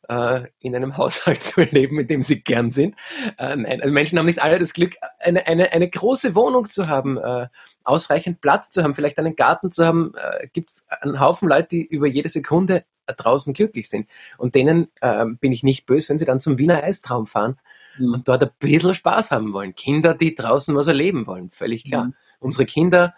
äh, 0.08 0.42
in 0.60 0.74
einem 0.74 0.96
Haushalt 0.96 1.42
zu 1.42 1.62
leben, 1.62 2.00
in 2.00 2.06
dem 2.06 2.22
sie 2.22 2.40
gern 2.40 2.70
sind. 2.70 2.94
Äh, 3.38 3.56
nein, 3.56 3.80
also 3.80 3.92
Menschen 3.92 4.18
haben 4.18 4.26
nicht 4.26 4.42
alle 4.42 4.58
das 4.58 4.72
Glück, 4.72 4.94
eine, 5.20 5.46
eine, 5.46 5.72
eine 5.72 5.88
große 5.88 6.34
Wohnung 6.34 6.68
zu 6.68 6.88
haben, 6.88 7.18
äh, 7.18 7.48
ausreichend 7.84 8.40
Platz 8.40 8.70
zu 8.70 8.82
haben, 8.82 8.94
vielleicht 8.94 9.18
einen 9.18 9.36
Garten 9.36 9.70
zu 9.70 9.86
haben. 9.86 10.12
Äh, 10.14 10.48
Gibt 10.52 10.70
es 10.70 10.86
einen 11.00 11.20
Haufen 11.20 11.48
Leute, 11.48 11.68
die 11.68 11.86
über 11.86 12.06
jede 12.06 12.28
Sekunde 12.28 12.84
draußen 13.12 13.52
glücklich 13.52 13.88
sind. 13.88 14.08
Und 14.38 14.54
denen 14.54 14.88
äh, 15.00 15.24
bin 15.40 15.52
ich 15.52 15.62
nicht 15.62 15.86
böse, 15.86 16.08
wenn 16.08 16.18
sie 16.18 16.24
dann 16.24 16.40
zum 16.40 16.58
Wiener 16.58 16.82
Eistraum 16.82 17.26
fahren 17.26 17.58
mhm. 17.98 18.14
und 18.14 18.28
dort 18.28 18.42
ein 18.42 18.50
bisschen 18.58 18.94
Spaß 18.94 19.30
haben 19.30 19.52
wollen. 19.52 19.74
Kinder, 19.74 20.14
die 20.14 20.34
draußen 20.34 20.74
was 20.74 20.88
erleben 20.88 21.26
wollen, 21.26 21.50
völlig 21.50 21.84
klar. 21.84 22.06
Mhm. 22.06 22.14
Unsere 22.40 22.66
Kinder 22.66 23.14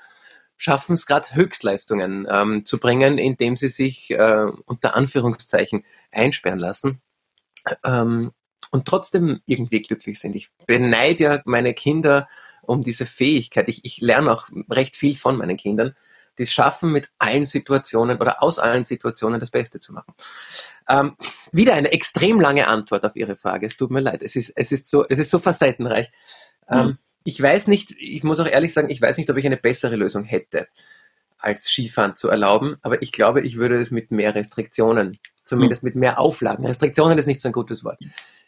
schaffen 0.59 0.95
es 0.95 1.07
gerade 1.07 1.35
Höchstleistungen 1.35 2.27
ähm, 2.29 2.65
zu 2.65 2.79
bringen, 2.79 3.17
indem 3.17 3.57
sie 3.57 3.69
sich 3.69 4.11
äh, 4.11 4.47
unter 4.67 4.95
Anführungszeichen 4.95 5.85
einsperren 6.11 6.59
lassen 6.59 7.01
ähm, 7.85 8.33
und 8.73 8.85
trotzdem 8.87 9.41
irgendwie 9.47 9.81
glücklich 9.81 10.19
sind. 10.19 10.35
Ich 10.35 10.51
beneide 10.67 11.25
ja 11.25 11.43
meine 11.47 11.73
Kinder 11.73 12.29
um 12.63 12.83
diese 12.83 13.07
Fähigkeit. 13.07 13.69
Ich, 13.69 13.85
ich 13.85 14.01
lerne 14.01 14.33
auch 14.33 14.49
recht 14.69 14.97
viel 14.97 15.17
von 15.17 15.39
meinen 15.39 15.57
Kindern, 15.57 15.95
die 16.37 16.43
es 16.43 16.53
schaffen, 16.53 16.93
mit 16.93 17.09
allen 17.19 17.45
Situationen 17.45 18.19
oder 18.19 18.43
aus 18.43 18.59
allen 18.59 18.85
Situationen 18.85 19.41
das 19.41 19.51
Beste 19.51 19.81
zu 19.81 19.93
machen. 19.93 20.13
Ähm, 20.89 21.17
wieder 21.53 21.75
eine 21.75 21.93
extrem 21.93 22.41
lange 22.41 22.67
Antwort 22.67 23.05
auf 23.05 23.17
Ihre 23.17 23.37
Frage. 23.37 23.65
Es 23.65 23.77
tut 23.77 23.91
mir 23.91 24.01
leid. 24.01 24.23
Es 24.23 24.35
ist, 24.37 24.51
es 24.57 24.73
ist 24.73 24.89
so, 24.89 25.07
es 25.09 25.19
ist 25.21 25.31
so 25.31 25.39
facettenreich. 25.39 26.11
Mhm 26.69 26.99
ich 27.25 27.41
weiß 27.41 27.67
nicht, 27.67 27.95
ich 27.99 28.25
muss 28.25 28.41
auch 28.41 28.47
ehrlich 28.47 28.73
sagen, 28.73 28.91
ich 28.91 29.01
weiß 29.01 29.19
nicht, 29.19 29.31
ob 29.31 29.37
ich 29.37 29.47
eine 29.47 29.57
bessere 29.57 29.97
Lösung 29.97 30.25
hätte, 30.25 30.69
als 31.39 31.69
Skifahren 31.69 32.17
zu 32.17 32.29
erlauben, 32.29 32.77
aber 32.83 33.03
ich 33.03 33.13
glaube, 33.13 33.43
ich 33.43 33.57
würde 33.57 33.81
es 33.81 33.91
mit 33.91 34.11
mehr 34.11 34.35
Restriktionen, 34.35 35.19
zumindest 35.45 35.83
mit 35.83 35.95
mehr 35.95 36.19
Auflagen. 36.19 36.67
Restriktionen 36.67 37.19
ist 37.19 37.27
nicht 37.27 37.41
so 37.41 37.49
ein 37.49 37.53
gutes 37.53 37.85
Wort. 37.85 37.99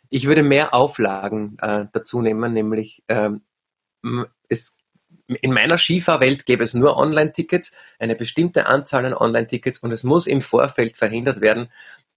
Ich 0.09 0.27
würde 0.27 0.43
mehr 0.43 0.75
Auflagen 0.75 1.57
äh, 1.61 1.87
dazu 1.93 2.21
nehmen, 2.21 2.53
nämlich 2.53 3.05
ähm, 3.09 3.43
es 4.49 4.79
in 5.41 5.53
meiner 5.53 5.79
Skifahrwelt 5.79 6.45
gäbe 6.45 6.65
es 6.65 6.75
nur 6.75 6.97
Online-Tickets, 6.97 7.77
eine 8.00 8.17
bestimmte 8.17 8.67
Anzahl 8.67 9.05
an 9.05 9.15
Online-Tickets 9.15 9.79
und 9.81 9.93
es 9.93 10.03
muss 10.03 10.27
im 10.27 10.41
Vorfeld 10.41 10.97
verhindert 10.97 11.41
werden, 11.41 11.69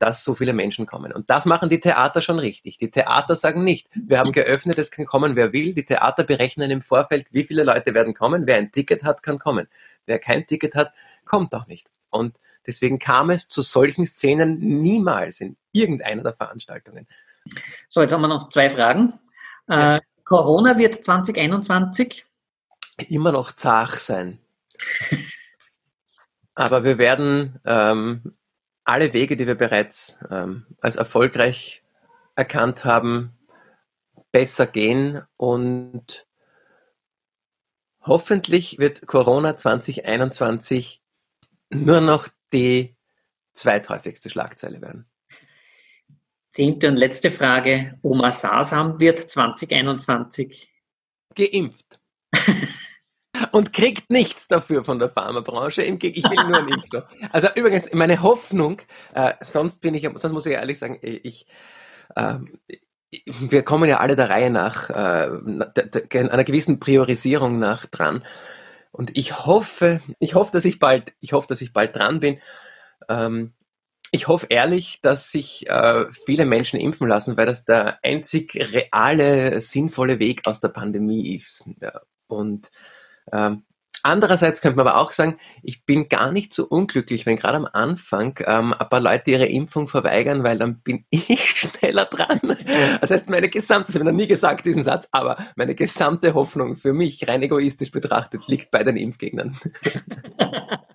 dass 0.03 0.25
so 0.25 0.35
viele 0.35 0.51
Menschen 0.51 0.85
kommen. 0.85 1.13
Und 1.13 1.29
das 1.29 1.45
machen 1.45 1.69
die 1.69 1.79
Theater 1.79 2.21
schon 2.21 2.37
richtig. 2.37 2.77
Die 2.77 2.91
Theater 2.91 3.37
sagen 3.37 3.63
nicht, 3.63 3.87
wir 3.95 4.19
haben 4.19 4.33
geöffnet, 4.33 4.77
es 4.77 4.91
kann 4.91 5.05
kommen, 5.05 5.37
wer 5.37 5.53
will. 5.53 5.73
Die 5.73 5.85
Theater 5.85 6.25
berechnen 6.25 6.69
im 6.71 6.81
Vorfeld, 6.81 7.27
wie 7.31 7.43
viele 7.43 7.63
Leute 7.63 7.93
werden 7.93 8.13
kommen. 8.13 8.45
Wer 8.45 8.57
ein 8.57 8.73
Ticket 8.73 9.05
hat, 9.05 9.23
kann 9.23 9.39
kommen. 9.39 9.69
Wer 10.05 10.19
kein 10.19 10.45
Ticket 10.45 10.75
hat, 10.75 10.91
kommt 11.23 11.55
auch 11.55 11.67
nicht. 11.67 11.89
Und 12.09 12.37
deswegen 12.67 12.99
kam 12.99 13.29
es 13.29 13.47
zu 13.47 13.61
solchen 13.61 14.05
Szenen 14.05 14.59
niemals 14.59 15.39
in 15.39 15.55
irgendeiner 15.71 16.21
der 16.21 16.33
Veranstaltungen. 16.33 17.07
So, 17.87 18.01
jetzt 18.01 18.11
haben 18.11 18.21
wir 18.21 18.27
noch 18.27 18.49
zwei 18.49 18.69
Fragen. 18.69 19.13
Äh, 19.69 20.01
Corona 20.25 20.77
wird 20.77 20.95
2021 20.95 22.25
immer 23.07 23.31
noch 23.31 23.53
zach 23.53 23.95
sein. 23.95 24.39
Aber 26.55 26.83
wir 26.83 26.97
werden 26.97 27.61
ähm, 27.63 28.33
alle 28.83 29.13
Wege, 29.13 29.37
die 29.37 29.47
wir 29.47 29.55
bereits 29.55 30.19
ähm, 30.29 30.65
als 30.81 30.95
erfolgreich 30.95 31.83
erkannt 32.35 32.85
haben, 32.85 33.37
besser 34.31 34.67
gehen 34.67 35.21
und 35.37 36.27
hoffentlich 38.01 38.79
wird 38.79 39.07
Corona 39.07 39.55
2021 39.55 41.01
nur 41.69 42.01
noch 42.01 42.27
die 42.51 42.95
zweithäufigste 43.53 44.29
Schlagzeile 44.29 44.81
werden. 44.81 45.05
Zehnte 46.51 46.87
und 46.87 46.97
letzte 46.97 47.31
Frage. 47.31 47.97
Oma 48.03 48.31
Sasam 48.31 48.99
wird 48.99 49.19
2021 49.19 50.71
geimpft. 51.35 51.99
und 53.53 53.71
kriegt 53.71 54.09
nichts 54.09 54.47
dafür 54.47 54.83
von 54.83 54.97
der 54.97 55.09
Pharmabranche. 55.09 55.83
Ich 55.83 56.01
will 56.01 56.47
nur 56.47 56.57
einen 56.57 56.69
Impfstoff. 56.69 57.03
Also 57.31 57.49
übrigens, 57.53 57.93
meine 57.93 58.23
Hoffnung, 58.23 58.81
äh, 59.13 59.33
sonst 59.47 59.79
bin 59.79 59.93
ich, 59.93 60.09
sonst 60.15 60.33
muss 60.33 60.47
ich 60.47 60.53
ehrlich 60.53 60.79
sagen, 60.79 60.97
ich, 61.01 61.45
äh, 62.15 62.39
wir 63.25 63.61
kommen 63.61 63.87
ja 63.87 63.99
alle 63.99 64.15
der 64.15 64.31
Reihe 64.31 64.49
nach, 64.49 64.89
äh, 64.89 65.29
einer 66.15 66.43
gewissen 66.43 66.79
Priorisierung 66.79 67.59
nach 67.59 67.85
dran. 67.85 68.23
Und 68.91 69.15
ich 69.15 69.45
hoffe, 69.45 70.01
ich 70.17 70.33
hoffe, 70.33 70.51
dass 70.51 70.65
ich 70.65 70.79
bald, 70.79 71.13
ich 71.19 71.33
hoffe, 71.33 71.47
dass 71.47 71.61
ich 71.61 71.73
bald 71.73 71.95
dran 71.95 72.19
bin. 72.19 72.41
Ähm, 73.07 73.53
ich 74.09 74.27
hoffe 74.27 74.47
ehrlich, 74.49 74.99
dass 75.03 75.31
sich 75.31 75.69
äh, 75.69 76.05
viele 76.11 76.45
Menschen 76.45 76.79
impfen 76.79 77.07
lassen, 77.07 77.37
weil 77.37 77.45
das 77.45 77.65
der 77.65 77.99
einzig 78.03 78.55
reale, 78.55 79.61
sinnvolle 79.61 80.17
Weg 80.17 80.47
aus 80.47 80.59
der 80.59 80.69
Pandemie 80.69 81.35
ist. 81.35 81.65
Ja. 81.79 82.01
Und 82.25 82.71
ähm, 83.31 83.63
Andererseits 84.05 84.59
könnte 84.59 84.75
man 84.75 84.87
aber 84.87 84.99
auch 84.99 85.11
sagen, 85.11 85.37
ich 85.63 85.85
bin 85.85 86.09
gar 86.09 86.33
nicht 86.33 86.53
so 86.53 86.67
unglücklich, 86.67 87.25
wenn 87.25 87.37
gerade 87.37 87.55
am 87.55 87.69
Anfang 87.71 88.37
ähm, 88.45 88.73
ein 88.77 88.89
paar 88.89 88.99
Leute 88.99 89.31
ihre 89.31 89.45
Impfung 89.45 89.87
verweigern, 89.87 90.43
weil 90.43 90.59
dann 90.59 90.81
bin 90.81 91.05
ich 91.09 91.51
schneller 91.51 92.03
dran. 92.03 92.41
Das 92.99 93.11
heißt, 93.11 93.29
meine 93.29 93.47
gesamte, 93.47 93.87
das 93.87 93.95
habe 93.95 94.03
ich 94.03 94.11
noch 94.11 94.17
nie 94.17 94.27
gesagt, 94.27 94.65
diesen 94.65 94.83
Satz, 94.83 95.07
aber 95.13 95.37
meine 95.55 95.73
gesamte 95.73 96.33
Hoffnung 96.33 96.75
für 96.75 96.91
mich, 96.91 97.29
rein 97.29 97.41
egoistisch 97.43 97.91
betrachtet, 97.91 98.45
liegt 98.47 98.71
bei 98.71 98.83
den 98.83 98.97
Impfgegnern. 98.97 99.57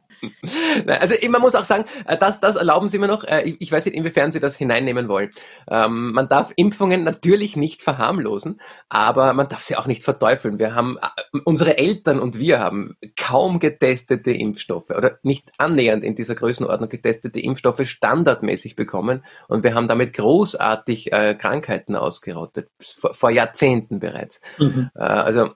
also 0.86 1.14
man 1.28 1.40
muss 1.40 1.54
auch 1.54 1.64
sagen, 1.64 1.84
äh, 2.06 2.16
das, 2.16 2.40
das 2.40 2.56
erlauben 2.56 2.88
Sie 2.88 2.98
mir 2.98 3.06
noch. 3.06 3.24
Äh, 3.24 3.56
ich 3.58 3.70
weiß 3.70 3.84
nicht, 3.84 3.94
inwiefern 3.94 4.32
Sie 4.32 4.40
das 4.40 4.56
hineinnehmen 4.56 5.08
wollen. 5.08 5.30
Ähm, 5.70 6.12
man 6.12 6.28
darf 6.28 6.52
Impfungen 6.56 7.04
natürlich 7.04 7.56
nicht 7.56 7.82
verharmlosen, 7.82 8.60
aber 8.88 9.32
man 9.32 9.48
darf 9.48 9.62
sie 9.62 9.76
auch 9.76 9.86
nicht 9.86 10.02
verteufeln. 10.02 10.58
Wir 10.58 10.74
haben, 10.74 10.98
äh, 10.98 11.38
unsere 11.44 11.78
Eltern 11.78 12.20
und 12.20 12.38
wir 12.38 12.60
haben 12.60 12.96
kaum 13.16 13.58
getestete 13.60 14.32
Impfstoffe 14.32 14.90
oder 14.90 15.18
nicht 15.22 15.50
annähernd 15.58 16.04
in 16.04 16.14
dieser 16.14 16.34
Größenordnung 16.34 16.88
getestete 16.88 17.40
Impfstoffe 17.40 17.86
standardmäßig 17.86 18.76
bekommen 18.76 19.24
und 19.48 19.64
wir 19.64 19.74
haben 19.74 19.88
damit 19.88 20.14
großartig 20.14 21.10
Krankheiten 21.10 21.96
ausgerottet, 21.96 22.70
vor, 22.80 23.30
Jahrzehnten 23.30 24.00
bereits. 24.00 24.40
Mhm. 24.58 24.90
Also 24.94 25.50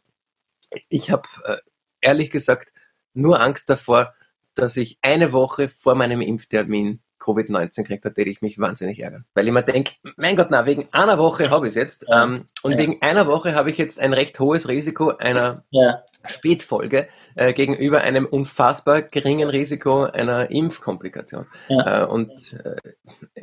ich 0.88 1.10
habe 1.10 1.28
ehrlich 2.00 2.30
gesagt 2.30 2.72
nur 3.14 3.40
Angst 3.40 3.70
davor, 3.70 4.14
dass 4.54 4.76
ich 4.76 4.98
eine 5.02 5.32
Woche 5.32 5.68
vor 5.68 5.94
meinem 5.94 6.20
Impftermin 6.20 7.00
Covid-19 7.22 7.84
kriegt, 7.84 8.04
da 8.04 8.08
hätte 8.08 8.22
ich 8.22 8.42
mich 8.42 8.58
wahnsinnig 8.58 9.00
ärgern. 9.00 9.24
Weil 9.34 9.46
ich 9.46 9.52
mir 9.52 9.62
denke, 9.62 9.92
mein 10.16 10.36
Gott, 10.36 10.48
na, 10.50 10.66
wegen 10.66 10.88
einer 10.90 11.18
Woche 11.18 11.50
habe 11.50 11.68
ich 11.68 11.70
es 11.70 11.76
jetzt. 11.76 12.06
Ja. 12.08 12.24
Ähm, 12.24 12.48
und 12.62 12.72
ja. 12.72 12.78
wegen 12.78 13.00
einer 13.00 13.26
Woche 13.26 13.54
habe 13.54 13.70
ich 13.70 13.78
jetzt 13.78 14.00
ein 14.00 14.12
recht 14.12 14.38
hohes 14.40 14.68
Risiko 14.68 15.10
einer 15.16 15.64
ja. 15.70 16.02
Spätfolge 16.24 17.08
äh, 17.36 17.52
gegenüber 17.52 18.00
einem 18.00 18.26
unfassbar 18.26 19.02
geringen 19.02 19.48
Risiko 19.48 20.04
einer 20.04 20.50
Impfkomplikation. 20.50 21.46
Äh, 21.68 22.04
und 22.04 22.54
äh, 22.54 22.76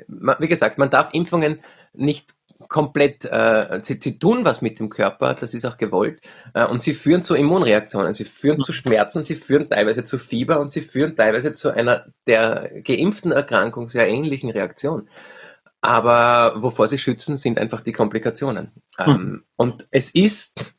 wie 0.08 0.48
gesagt, 0.48 0.78
man 0.78 0.90
darf 0.90 1.14
Impfungen 1.14 1.60
nicht 1.94 2.36
komplett, 2.70 3.26
äh, 3.26 3.80
sie, 3.82 4.00
sie 4.02 4.20
tun 4.20 4.46
was 4.46 4.62
mit 4.62 4.80
dem 4.80 4.90
Körper, 4.90 5.34
das 5.34 5.54
ist 5.54 5.66
auch 5.66 5.78
gewollt, 5.78 6.22
äh, 6.54 6.66
und 6.66 6.84
sie 6.84 6.94
führen 6.94 7.24
zu 7.24 7.36
Immunreaktionen, 7.36 8.14
sie 8.14 8.26
führen 8.26 8.60
zu 8.60 8.72
Schmerzen, 8.72 9.24
sie 9.24 9.36
führen 9.36 9.68
teilweise 9.68 10.04
zu 10.04 10.20
Fieber 10.20 10.60
und 10.60 10.72
sie 10.72 10.82
führen 10.82 11.16
teilweise 11.16 11.52
zu 11.54 11.72
einer 11.72 12.06
der 12.28 12.72
geimpften 12.84 13.32
Erkrankung 13.32 13.90
sehr 13.90 14.08
ähnlichen 14.08 14.52
Reaktion. 14.52 15.10
Aber 15.82 16.54
wovor 16.62 16.88
sie 16.88 16.98
schützen, 16.98 17.38
sind 17.38 17.58
einfach 17.58 17.82
die 17.82 17.94
Komplikationen. 17.94 18.72
Ähm, 19.00 19.12
mhm. 19.12 19.44
Und 19.56 19.88
es 19.92 20.12
ist, 20.12 20.76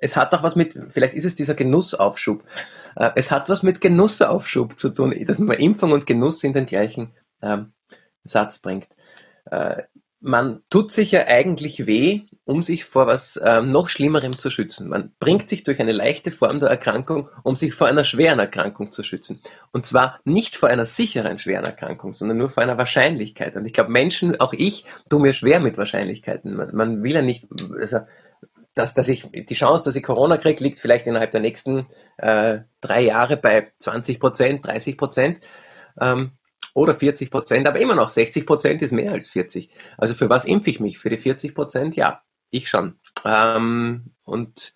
es 0.00 0.16
hat 0.16 0.34
auch 0.34 0.42
was 0.42 0.56
mit, 0.56 0.78
vielleicht 0.88 1.14
ist 1.14 1.24
es 1.24 1.34
dieser 1.34 1.54
Genussaufschub. 1.54 2.44
Äh, 2.96 3.10
es 3.14 3.30
hat 3.30 3.48
was 3.48 3.62
mit 3.62 3.80
Genussaufschub 3.80 4.78
zu 4.78 4.90
tun, 4.90 5.14
dass 5.26 5.38
man 5.38 5.56
Impfung 5.56 5.92
und 5.92 6.06
Genuss 6.06 6.44
in 6.44 6.52
den 6.52 6.66
gleichen 6.66 7.14
ähm, 7.40 7.72
Satz 8.24 8.58
bringt. 8.58 8.88
Äh, 9.46 9.84
man 10.20 10.62
tut 10.68 10.92
sich 10.92 11.12
ja 11.12 11.26
eigentlich 11.26 11.86
weh, 11.86 12.22
um 12.44 12.62
sich 12.62 12.84
vor 12.84 13.06
was 13.06 13.40
ähm, 13.42 13.72
noch 13.72 13.88
Schlimmerem 13.88 14.36
zu 14.36 14.50
schützen. 14.50 14.88
Man 14.88 15.12
bringt 15.18 15.48
sich 15.48 15.64
durch 15.64 15.80
eine 15.80 15.92
leichte 15.92 16.30
Form 16.30 16.58
der 16.58 16.68
Erkrankung, 16.68 17.28
um 17.42 17.56
sich 17.56 17.72
vor 17.74 17.86
einer 17.86 18.04
schweren 18.04 18.38
Erkrankung 18.38 18.90
zu 18.90 19.02
schützen. 19.02 19.40
Und 19.72 19.86
zwar 19.86 20.20
nicht 20.24 20.56
vor 20.56 20.68
einer 20.68 20.84
sicheren 20.84 21.38
schweren 21.38 21.64
Erkrankung, 21.64 22.12
sondern 22.12 22.36
nur 22.36 22.50
vor 22.50 22.62
einer 22.62 22.76
Wahrscheinlichkeit. 22.76 23.56
Und 23.56 23.64
ich 23.64 23.72
glaube, 23.72 23.90
Menschen, 23.90 24.38
auch 24.40 24.52
ich, 24.52 24.84
tun 25.08 25.22
mir 25.22 25.32
schwer 25.32 25.60
mit 25.60 25.78
Wahrscheinlichkeiten. 25.78 26.54
Man, 26.54 26.74
man 26.74 27.02
will 27.02 27.12
ja 27.12 27.22
nicht, 27.22 27.46
also, 27.78 28.00
dass, 28.74 28.94
dass 28.94 29.08
ich, 29.08 29.30
die 29.32 29.54
Chance, 29.54 29.84
dass 29.84 29.96
ich 29.96 30.02
Corona 30.02 30.36
kriege, 30.36 30.62
liegt 30.62 30.80
vielleicht 30.80 31.06
innerhalb 31.06 31.30
der 31.30 31.40
nächsten 31.40 31.86
äh, 32.18 32.60
drei 32.80 33.00
Jahre 33.00 33.38
bei 33.38 33.72
20 33.78 34.20
Prozent, 34.20 34.66
30 34.66 34.98
Prozent. 34.98 35.38
Ähm, 36.00 36.32
oder 36.74 36.94
40 36.94 37.30
Prozent, 37.30 37.66
aber 37.66 37.80
immer 37.80 37.94
noch 37.94 38.10
60 38.10 38.46
Prozent 38.46 38.82
ist 38.82 38.92
mehr 38.92 39.12
als 39.12 39.28
40. 39.28 39.70
Also 39.98 40.14
für 40.14 40.28
was 40.28 40.44
impfe 40.44 40.70
ich 40.70 40.80
mich? 40.80 40.98
Für 40.98 41.10
die 41.10 41.18
40 41.18 41.54
Prozent? 41.54 41.96
Ja, 41.96 42.22
ich 42.50 42.68
schon. 42.68 42.98
Ähm, 43.24 44.12
und 44.24 44.74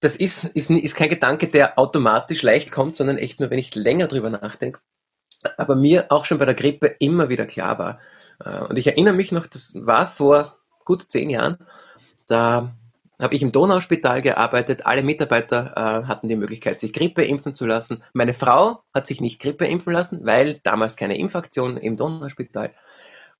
das 0.00 0.16
ist, 0.16 0.44
ist, 0.44 0.70
ist 0.70 0.96
kein 0.96 1.10
Gedanke, 1.10 1.48
der 1.48 1.78
automatisch 1.78 2.42
leicht 2.42 2.72
kommt, 2.72 2.96
sondern 2.96 3.18
echt 3.18 3.40
nur, 3.40 3.50
wenn 3.50 3.58
ich 3.58 3.74
länger 3.74 4.06
drüber 4.06 4.30
nachdenke. 4.30 4.80
Aber 5.56 5.76
mir 5.76 6.06
auch 6.10 6.24
schon 6.24 6.38
bei 6.38 6.46
der 6.46 6.54
Grippe 6.54 6.86
immer 6.98 7.28
wieder 7.28 7.46
klar 7.46 7.78
war, 7.78 8.00
Äh, 8.42 8.60
und 8.60 8.78
ich 8.78 8.86
erinnere 8.86 9.14
mich 9.14 9.32
noch, 9.32 9.46
das 9.46 9.74
war 9.74 10.06
vor 10.06 10.56
gut 10.84 11.10
zehn 11.10 11.30
Jahren, 11.30 11.58
da 12.26 12.74
habe 13.20 13.34
ich 13.34 13.42
im 13.42 13.52
Donauspital 13.52 14.22
gearbeitet. 14.22 14.86
Alle 14.86 15.02
Mitarbeiter 15.02 15.74
äh, 15.76 16.08
hatten 16.08 16.28
die 16.28 16.36
Möglichkeit, 16.36 16.80
sich 16.80 16.92
Grippe 16.92 17.24
impfen 17.24 17.54
zu 17.54 17.66
lassen. 17.66 18.02
Meine 18.12 18.34
Frau 18.34 18.82
hat 18.94 19.06
sich 19.06 19.20
nicht 19.20 19.40
Grippe 19.40 19.66
impfen 19.66 19.92
lassen, 19.92 20.24
weil 20.24 20.60
damals 20.62 20.96
keine 20.96 21.18
Impfaktion 21.18 21.76
im 21.76 21.96
Donauspital. 21.96 22.72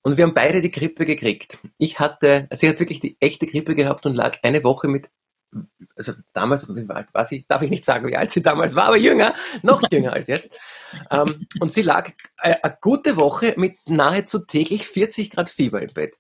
Und 0.02 0.16
wir 0.16 0.24
haben 0.24 0.34
beide 0.34 0.62
die 0.62 0.70
Grippe 0.70 1.04
gekriegt. 1.04 1.58
Ich 1.78 2.00
hatte, 2.00 2.48
sie 2.52 2.68
hat 2.68 2.78
wirklich 2.78 3.00
die 3.00 3.16
echte 3.20 3.46
Grippe 3.46 3.74
gehabt 3.74 4.06
und 4.06 4.14
lag 4.14 4.38
eine 4.42 4.64
Woche 4.64 4.88
mit, 4.88 5.10
also 5.96 6.12
damals, 6.32 6.66
wie 6.68 6.88
alt 6.88 7.08
war 7.12 7.24
sie? 7.26 7.44
Darf 7.48 7.62
ich 7.62 7.70
nicht 7.70 7.84
sagen, 7.84 8.06
wie 8.06 8.16
alt 8.16 8.30
sie 8.30 8.42
damals 8.42 8.74
war, 8.74 8.84
aber 8.84 8.96
jünger, 8.96 9.34
noch 9.62 9.82
jünger 9.90 10.12
als 10.14 10.28
jetzt. 10.28 10.52
Ähm, 11.10 11.46
und 11.60 11.72
sie 11.72 11.82
lag 11.82 12.12
äh, 12.38 12.54
eine 12.62 12.78
gute 12.80 13.16
Woche 13.16 13.54
mit 13.56 13.76
nahezu 13.88 14.38
täglich 14.40 14.86
40 14.86 15.30
Grad 15.30 15.50
Fieber 15.50 15.82
im 15.82 15.92
Bett. 15.92 16.16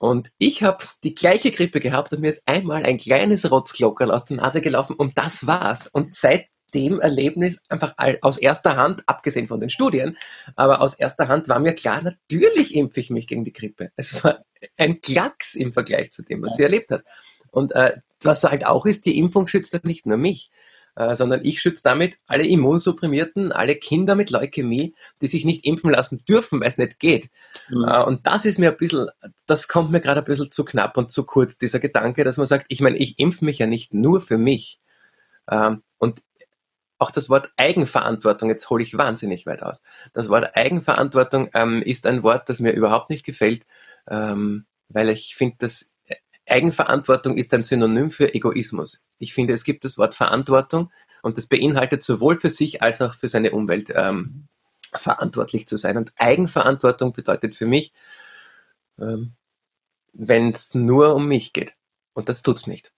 Und 0.00 0.32
ich 0.38 0.62
habe 0.62 0.86
die 1.04 1.14
gleiche 1.14 1.52
Grippe 1.52 1.78
gehabt 1.78 2.10
und 2.14 2.22
mir 2.22 2.30
ist 2.30 2.42
einmal 2.46 2.84
ein 2.86 2.96
kleines 2.96 3.50
Rotzglockerl 3.50 4.10
aus 4.10 4.24
der 4.24 4.38
Nase 4.38 4.62
gelaufen 4.62 4.96
und 4.96 5.18
das 5.18 5.46
war's. 5.46 5.88
Und 5.88 6.14
seit 6.14 6.46
dem 6.72 7.00
Erlebnis 7.00 7.60
einfach 7.68 7.94
aus 8.22 8.38
erster 8.38 8.76
Hand, 8.76 9.02
abgesehen 9.06 9.46
von 9.46 9.60
den 9.60 9.68
Studien, 9.68 10.16
aber 10.56 10.80
aus 10.80 10.94
erster 10.94 11.28
Hand 11.28 11.48
war 11.48 11.58
mir 11.58 11.74
klar, 11.74 12.00
natürlich 12.00 12.74
impfe 12.74 12.98
ich 13.00 13.10
mich 13.10 13.26
gegen 13.26 13.44
die 13.44 13.52
Grippe. 13.52 13.92
Es 13.96 14.24
war 14.24 14.42
ein 14.78 15.02
Klacks 15.02 15.54
im 15.54 15.74
Vergleich 15.74 16.12
zu 16.12 16.22
dem, 16.22 16.42
was 16.42 16.56
sie 16.56 16.62
erlebt 16.62 16.90
hat. 16.90 17.04
Und 17.50 17.72
äh, 17.72 17.98
was 18.22 18.42
halt 18.44 18.64
auch 18.64 18.86
ist, 18.86 19.04
die 19.04 19.18
Impfung 19.18 19.48
schützt 19.48 19.74
halt 19.74 19.84
nicht 19.84 20.06
nur 20.06 20.16
mich, 20.16 20.50
äh, 20.96 21.14
sondern 21.14 21.44
ich 21.44 21.60
schütze 21.60 21.82
damit 21.82 22.18
alle 22.26 22.46
Immunsupprimierten, 22.46 23.52
alle 23.52 23.76
Kinder 23.76 24.14
mit 24.14 24.30
Leukämie, 24.30 24.94
die 25.20 25.26
sich 25.26 25.44
nicht 25.44 25.66
impfen 25.66 25.90
lassen 25.90 26.24
dürfen, 26.28 26.60
weil 26.60 26.68
es 26.68 26.78
nicht 26.78 26.98
geht. 26.98 27.30
Mhm. 27.68 27.84
Äh, 27.84 28.02
und 28.02 28.26
das 28.26 28.44
ist 28.44 28.58
mir 28.58 28.70
ein 28.70 28.76
bisschen, 28.76 29.08
das 29.46 29.68
kommt 29.68 29.90
mir 29.90 30.00
gerade 30.00 30.20
ein 30.20 30.26
bisschen 30.26 30.50
zu 30.50 30.64
knapp 30.64 30.96
und 30.96 31.10
zu 31.10 31.24
kurz, 31.24 31.58
dieser 31.58 31.80
Gedanke, 31.80 32.24
dass 32.24 32.36
man 32.36 32.46
sagt, 32.46 32.66
ich 32.68 32.80
meine, 32.80 32.98
ich 32.98 33.18
impfe 33.18 33.44
mich 33.44 33.58
ja 33.58 33.66
nicht 33.66 33.94
nur 33.94 34.20
für 34.20 34.38
mich. 34.38 34.80
Ähm, 35.50 35.82
und 35.98 36.22
auch 36.98 37.10
das 37.10 37.30
Wort 37.30 37.50
Eigenverantwortung, 37.56 38.50
jetzt 38.50 38.68
hole 38.68 38.82
ich 38.82 38.96
wahnsinnig 38.96 39.46
weit 39.46 39.62
aus. 39.62 39.82
Das 40.12 40.28
Wort 40.28 40.54
Eigenverantwortung 40.54 41.48
ähm, 41.54 41.82
ist 41.82 42.06
ein 42.06 42.22
Wort, 42.22 42.48
das 42.48 42.60
mir 42.60 42.72
überhaupt 42.72 43.08
nicht 43.08 43.24
gefällt, 43.24 43.66
ähm, 44.06 44.66
weil 44.88 45.08
ich 45.08 45.34
finde, 45.34 45.56
dass 45.60 45.94
Eigenverantwortung 46.50 47.36
ist 47.36 47.52
ein 47.54 47.62
Synonym 47.62 48.10
für 48.10 48.34
Egoismus. 48.34 49.06
Ich 49.18 49.34
finde, 49.34 49.52
es 49.52 49.64
gibt 49.64 49.84
das 49.84 49.98
Wort 49.98 50.14
Verantwortung 50.14 50.90
und 51.22 51.38
das 51.38 51.46
beinhaltet 51.46 52.02
sowohl 52.02 52.36
für 52.36 52.50
sich 52.50 52.82
als 52.82 53.00
auch 53.00 53.14
für 53.14 53.28
seine 53.28 53.52
Umwelt 53.52 53.92
ähm, 53.94 54.48
verantwortlich 54.92 55.66
zu 55.66 55.76
sein. 55.76 55.96
Und 55.96 56.12
Eigenverantwortung 56.18 57.12
bedeutet 57.12 57.56
für 57.56 57.66
mich, 57.66 57.92
ähm, 58.98 59.32
wenn 60.12 60.50
es 60.50 60.74
nur 60.74 61.14
um 61.14 61.26
mich 61.26 61.52
geht. 61.52 61.74
Und 62.14 62.28
das 62.28 62.42
tut's 62.42 62.66
nicht. 62.66 62.92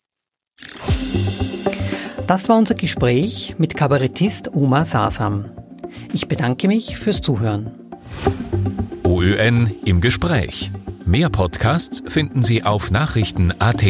Das 2.27 2.49
war 2.49 2.57
unser 2.57 2.75
Gespräch 2.75 3.57
mit 3.59 3.77
Kabarettist 3.77 4.55
Oma 4.55 4.85
Sasam. 4.85 5.51
Ich 6.13 6.29
bedanke 6.29 6.69
mich 6.69 6.97
fürs 6.97 7.21
Zuhören. 7.21 7.73
OÖN 9.05 9.75
im 9.85 10.01
Gespräch. 10.01 10.71
Mehr 11.13 11.29
Podcasts 11.29 12.03
finden 12.07 12.43
Sie 12.43 12.63
auf 12.63 12.91
Nachrichten.at. 12.91 13.85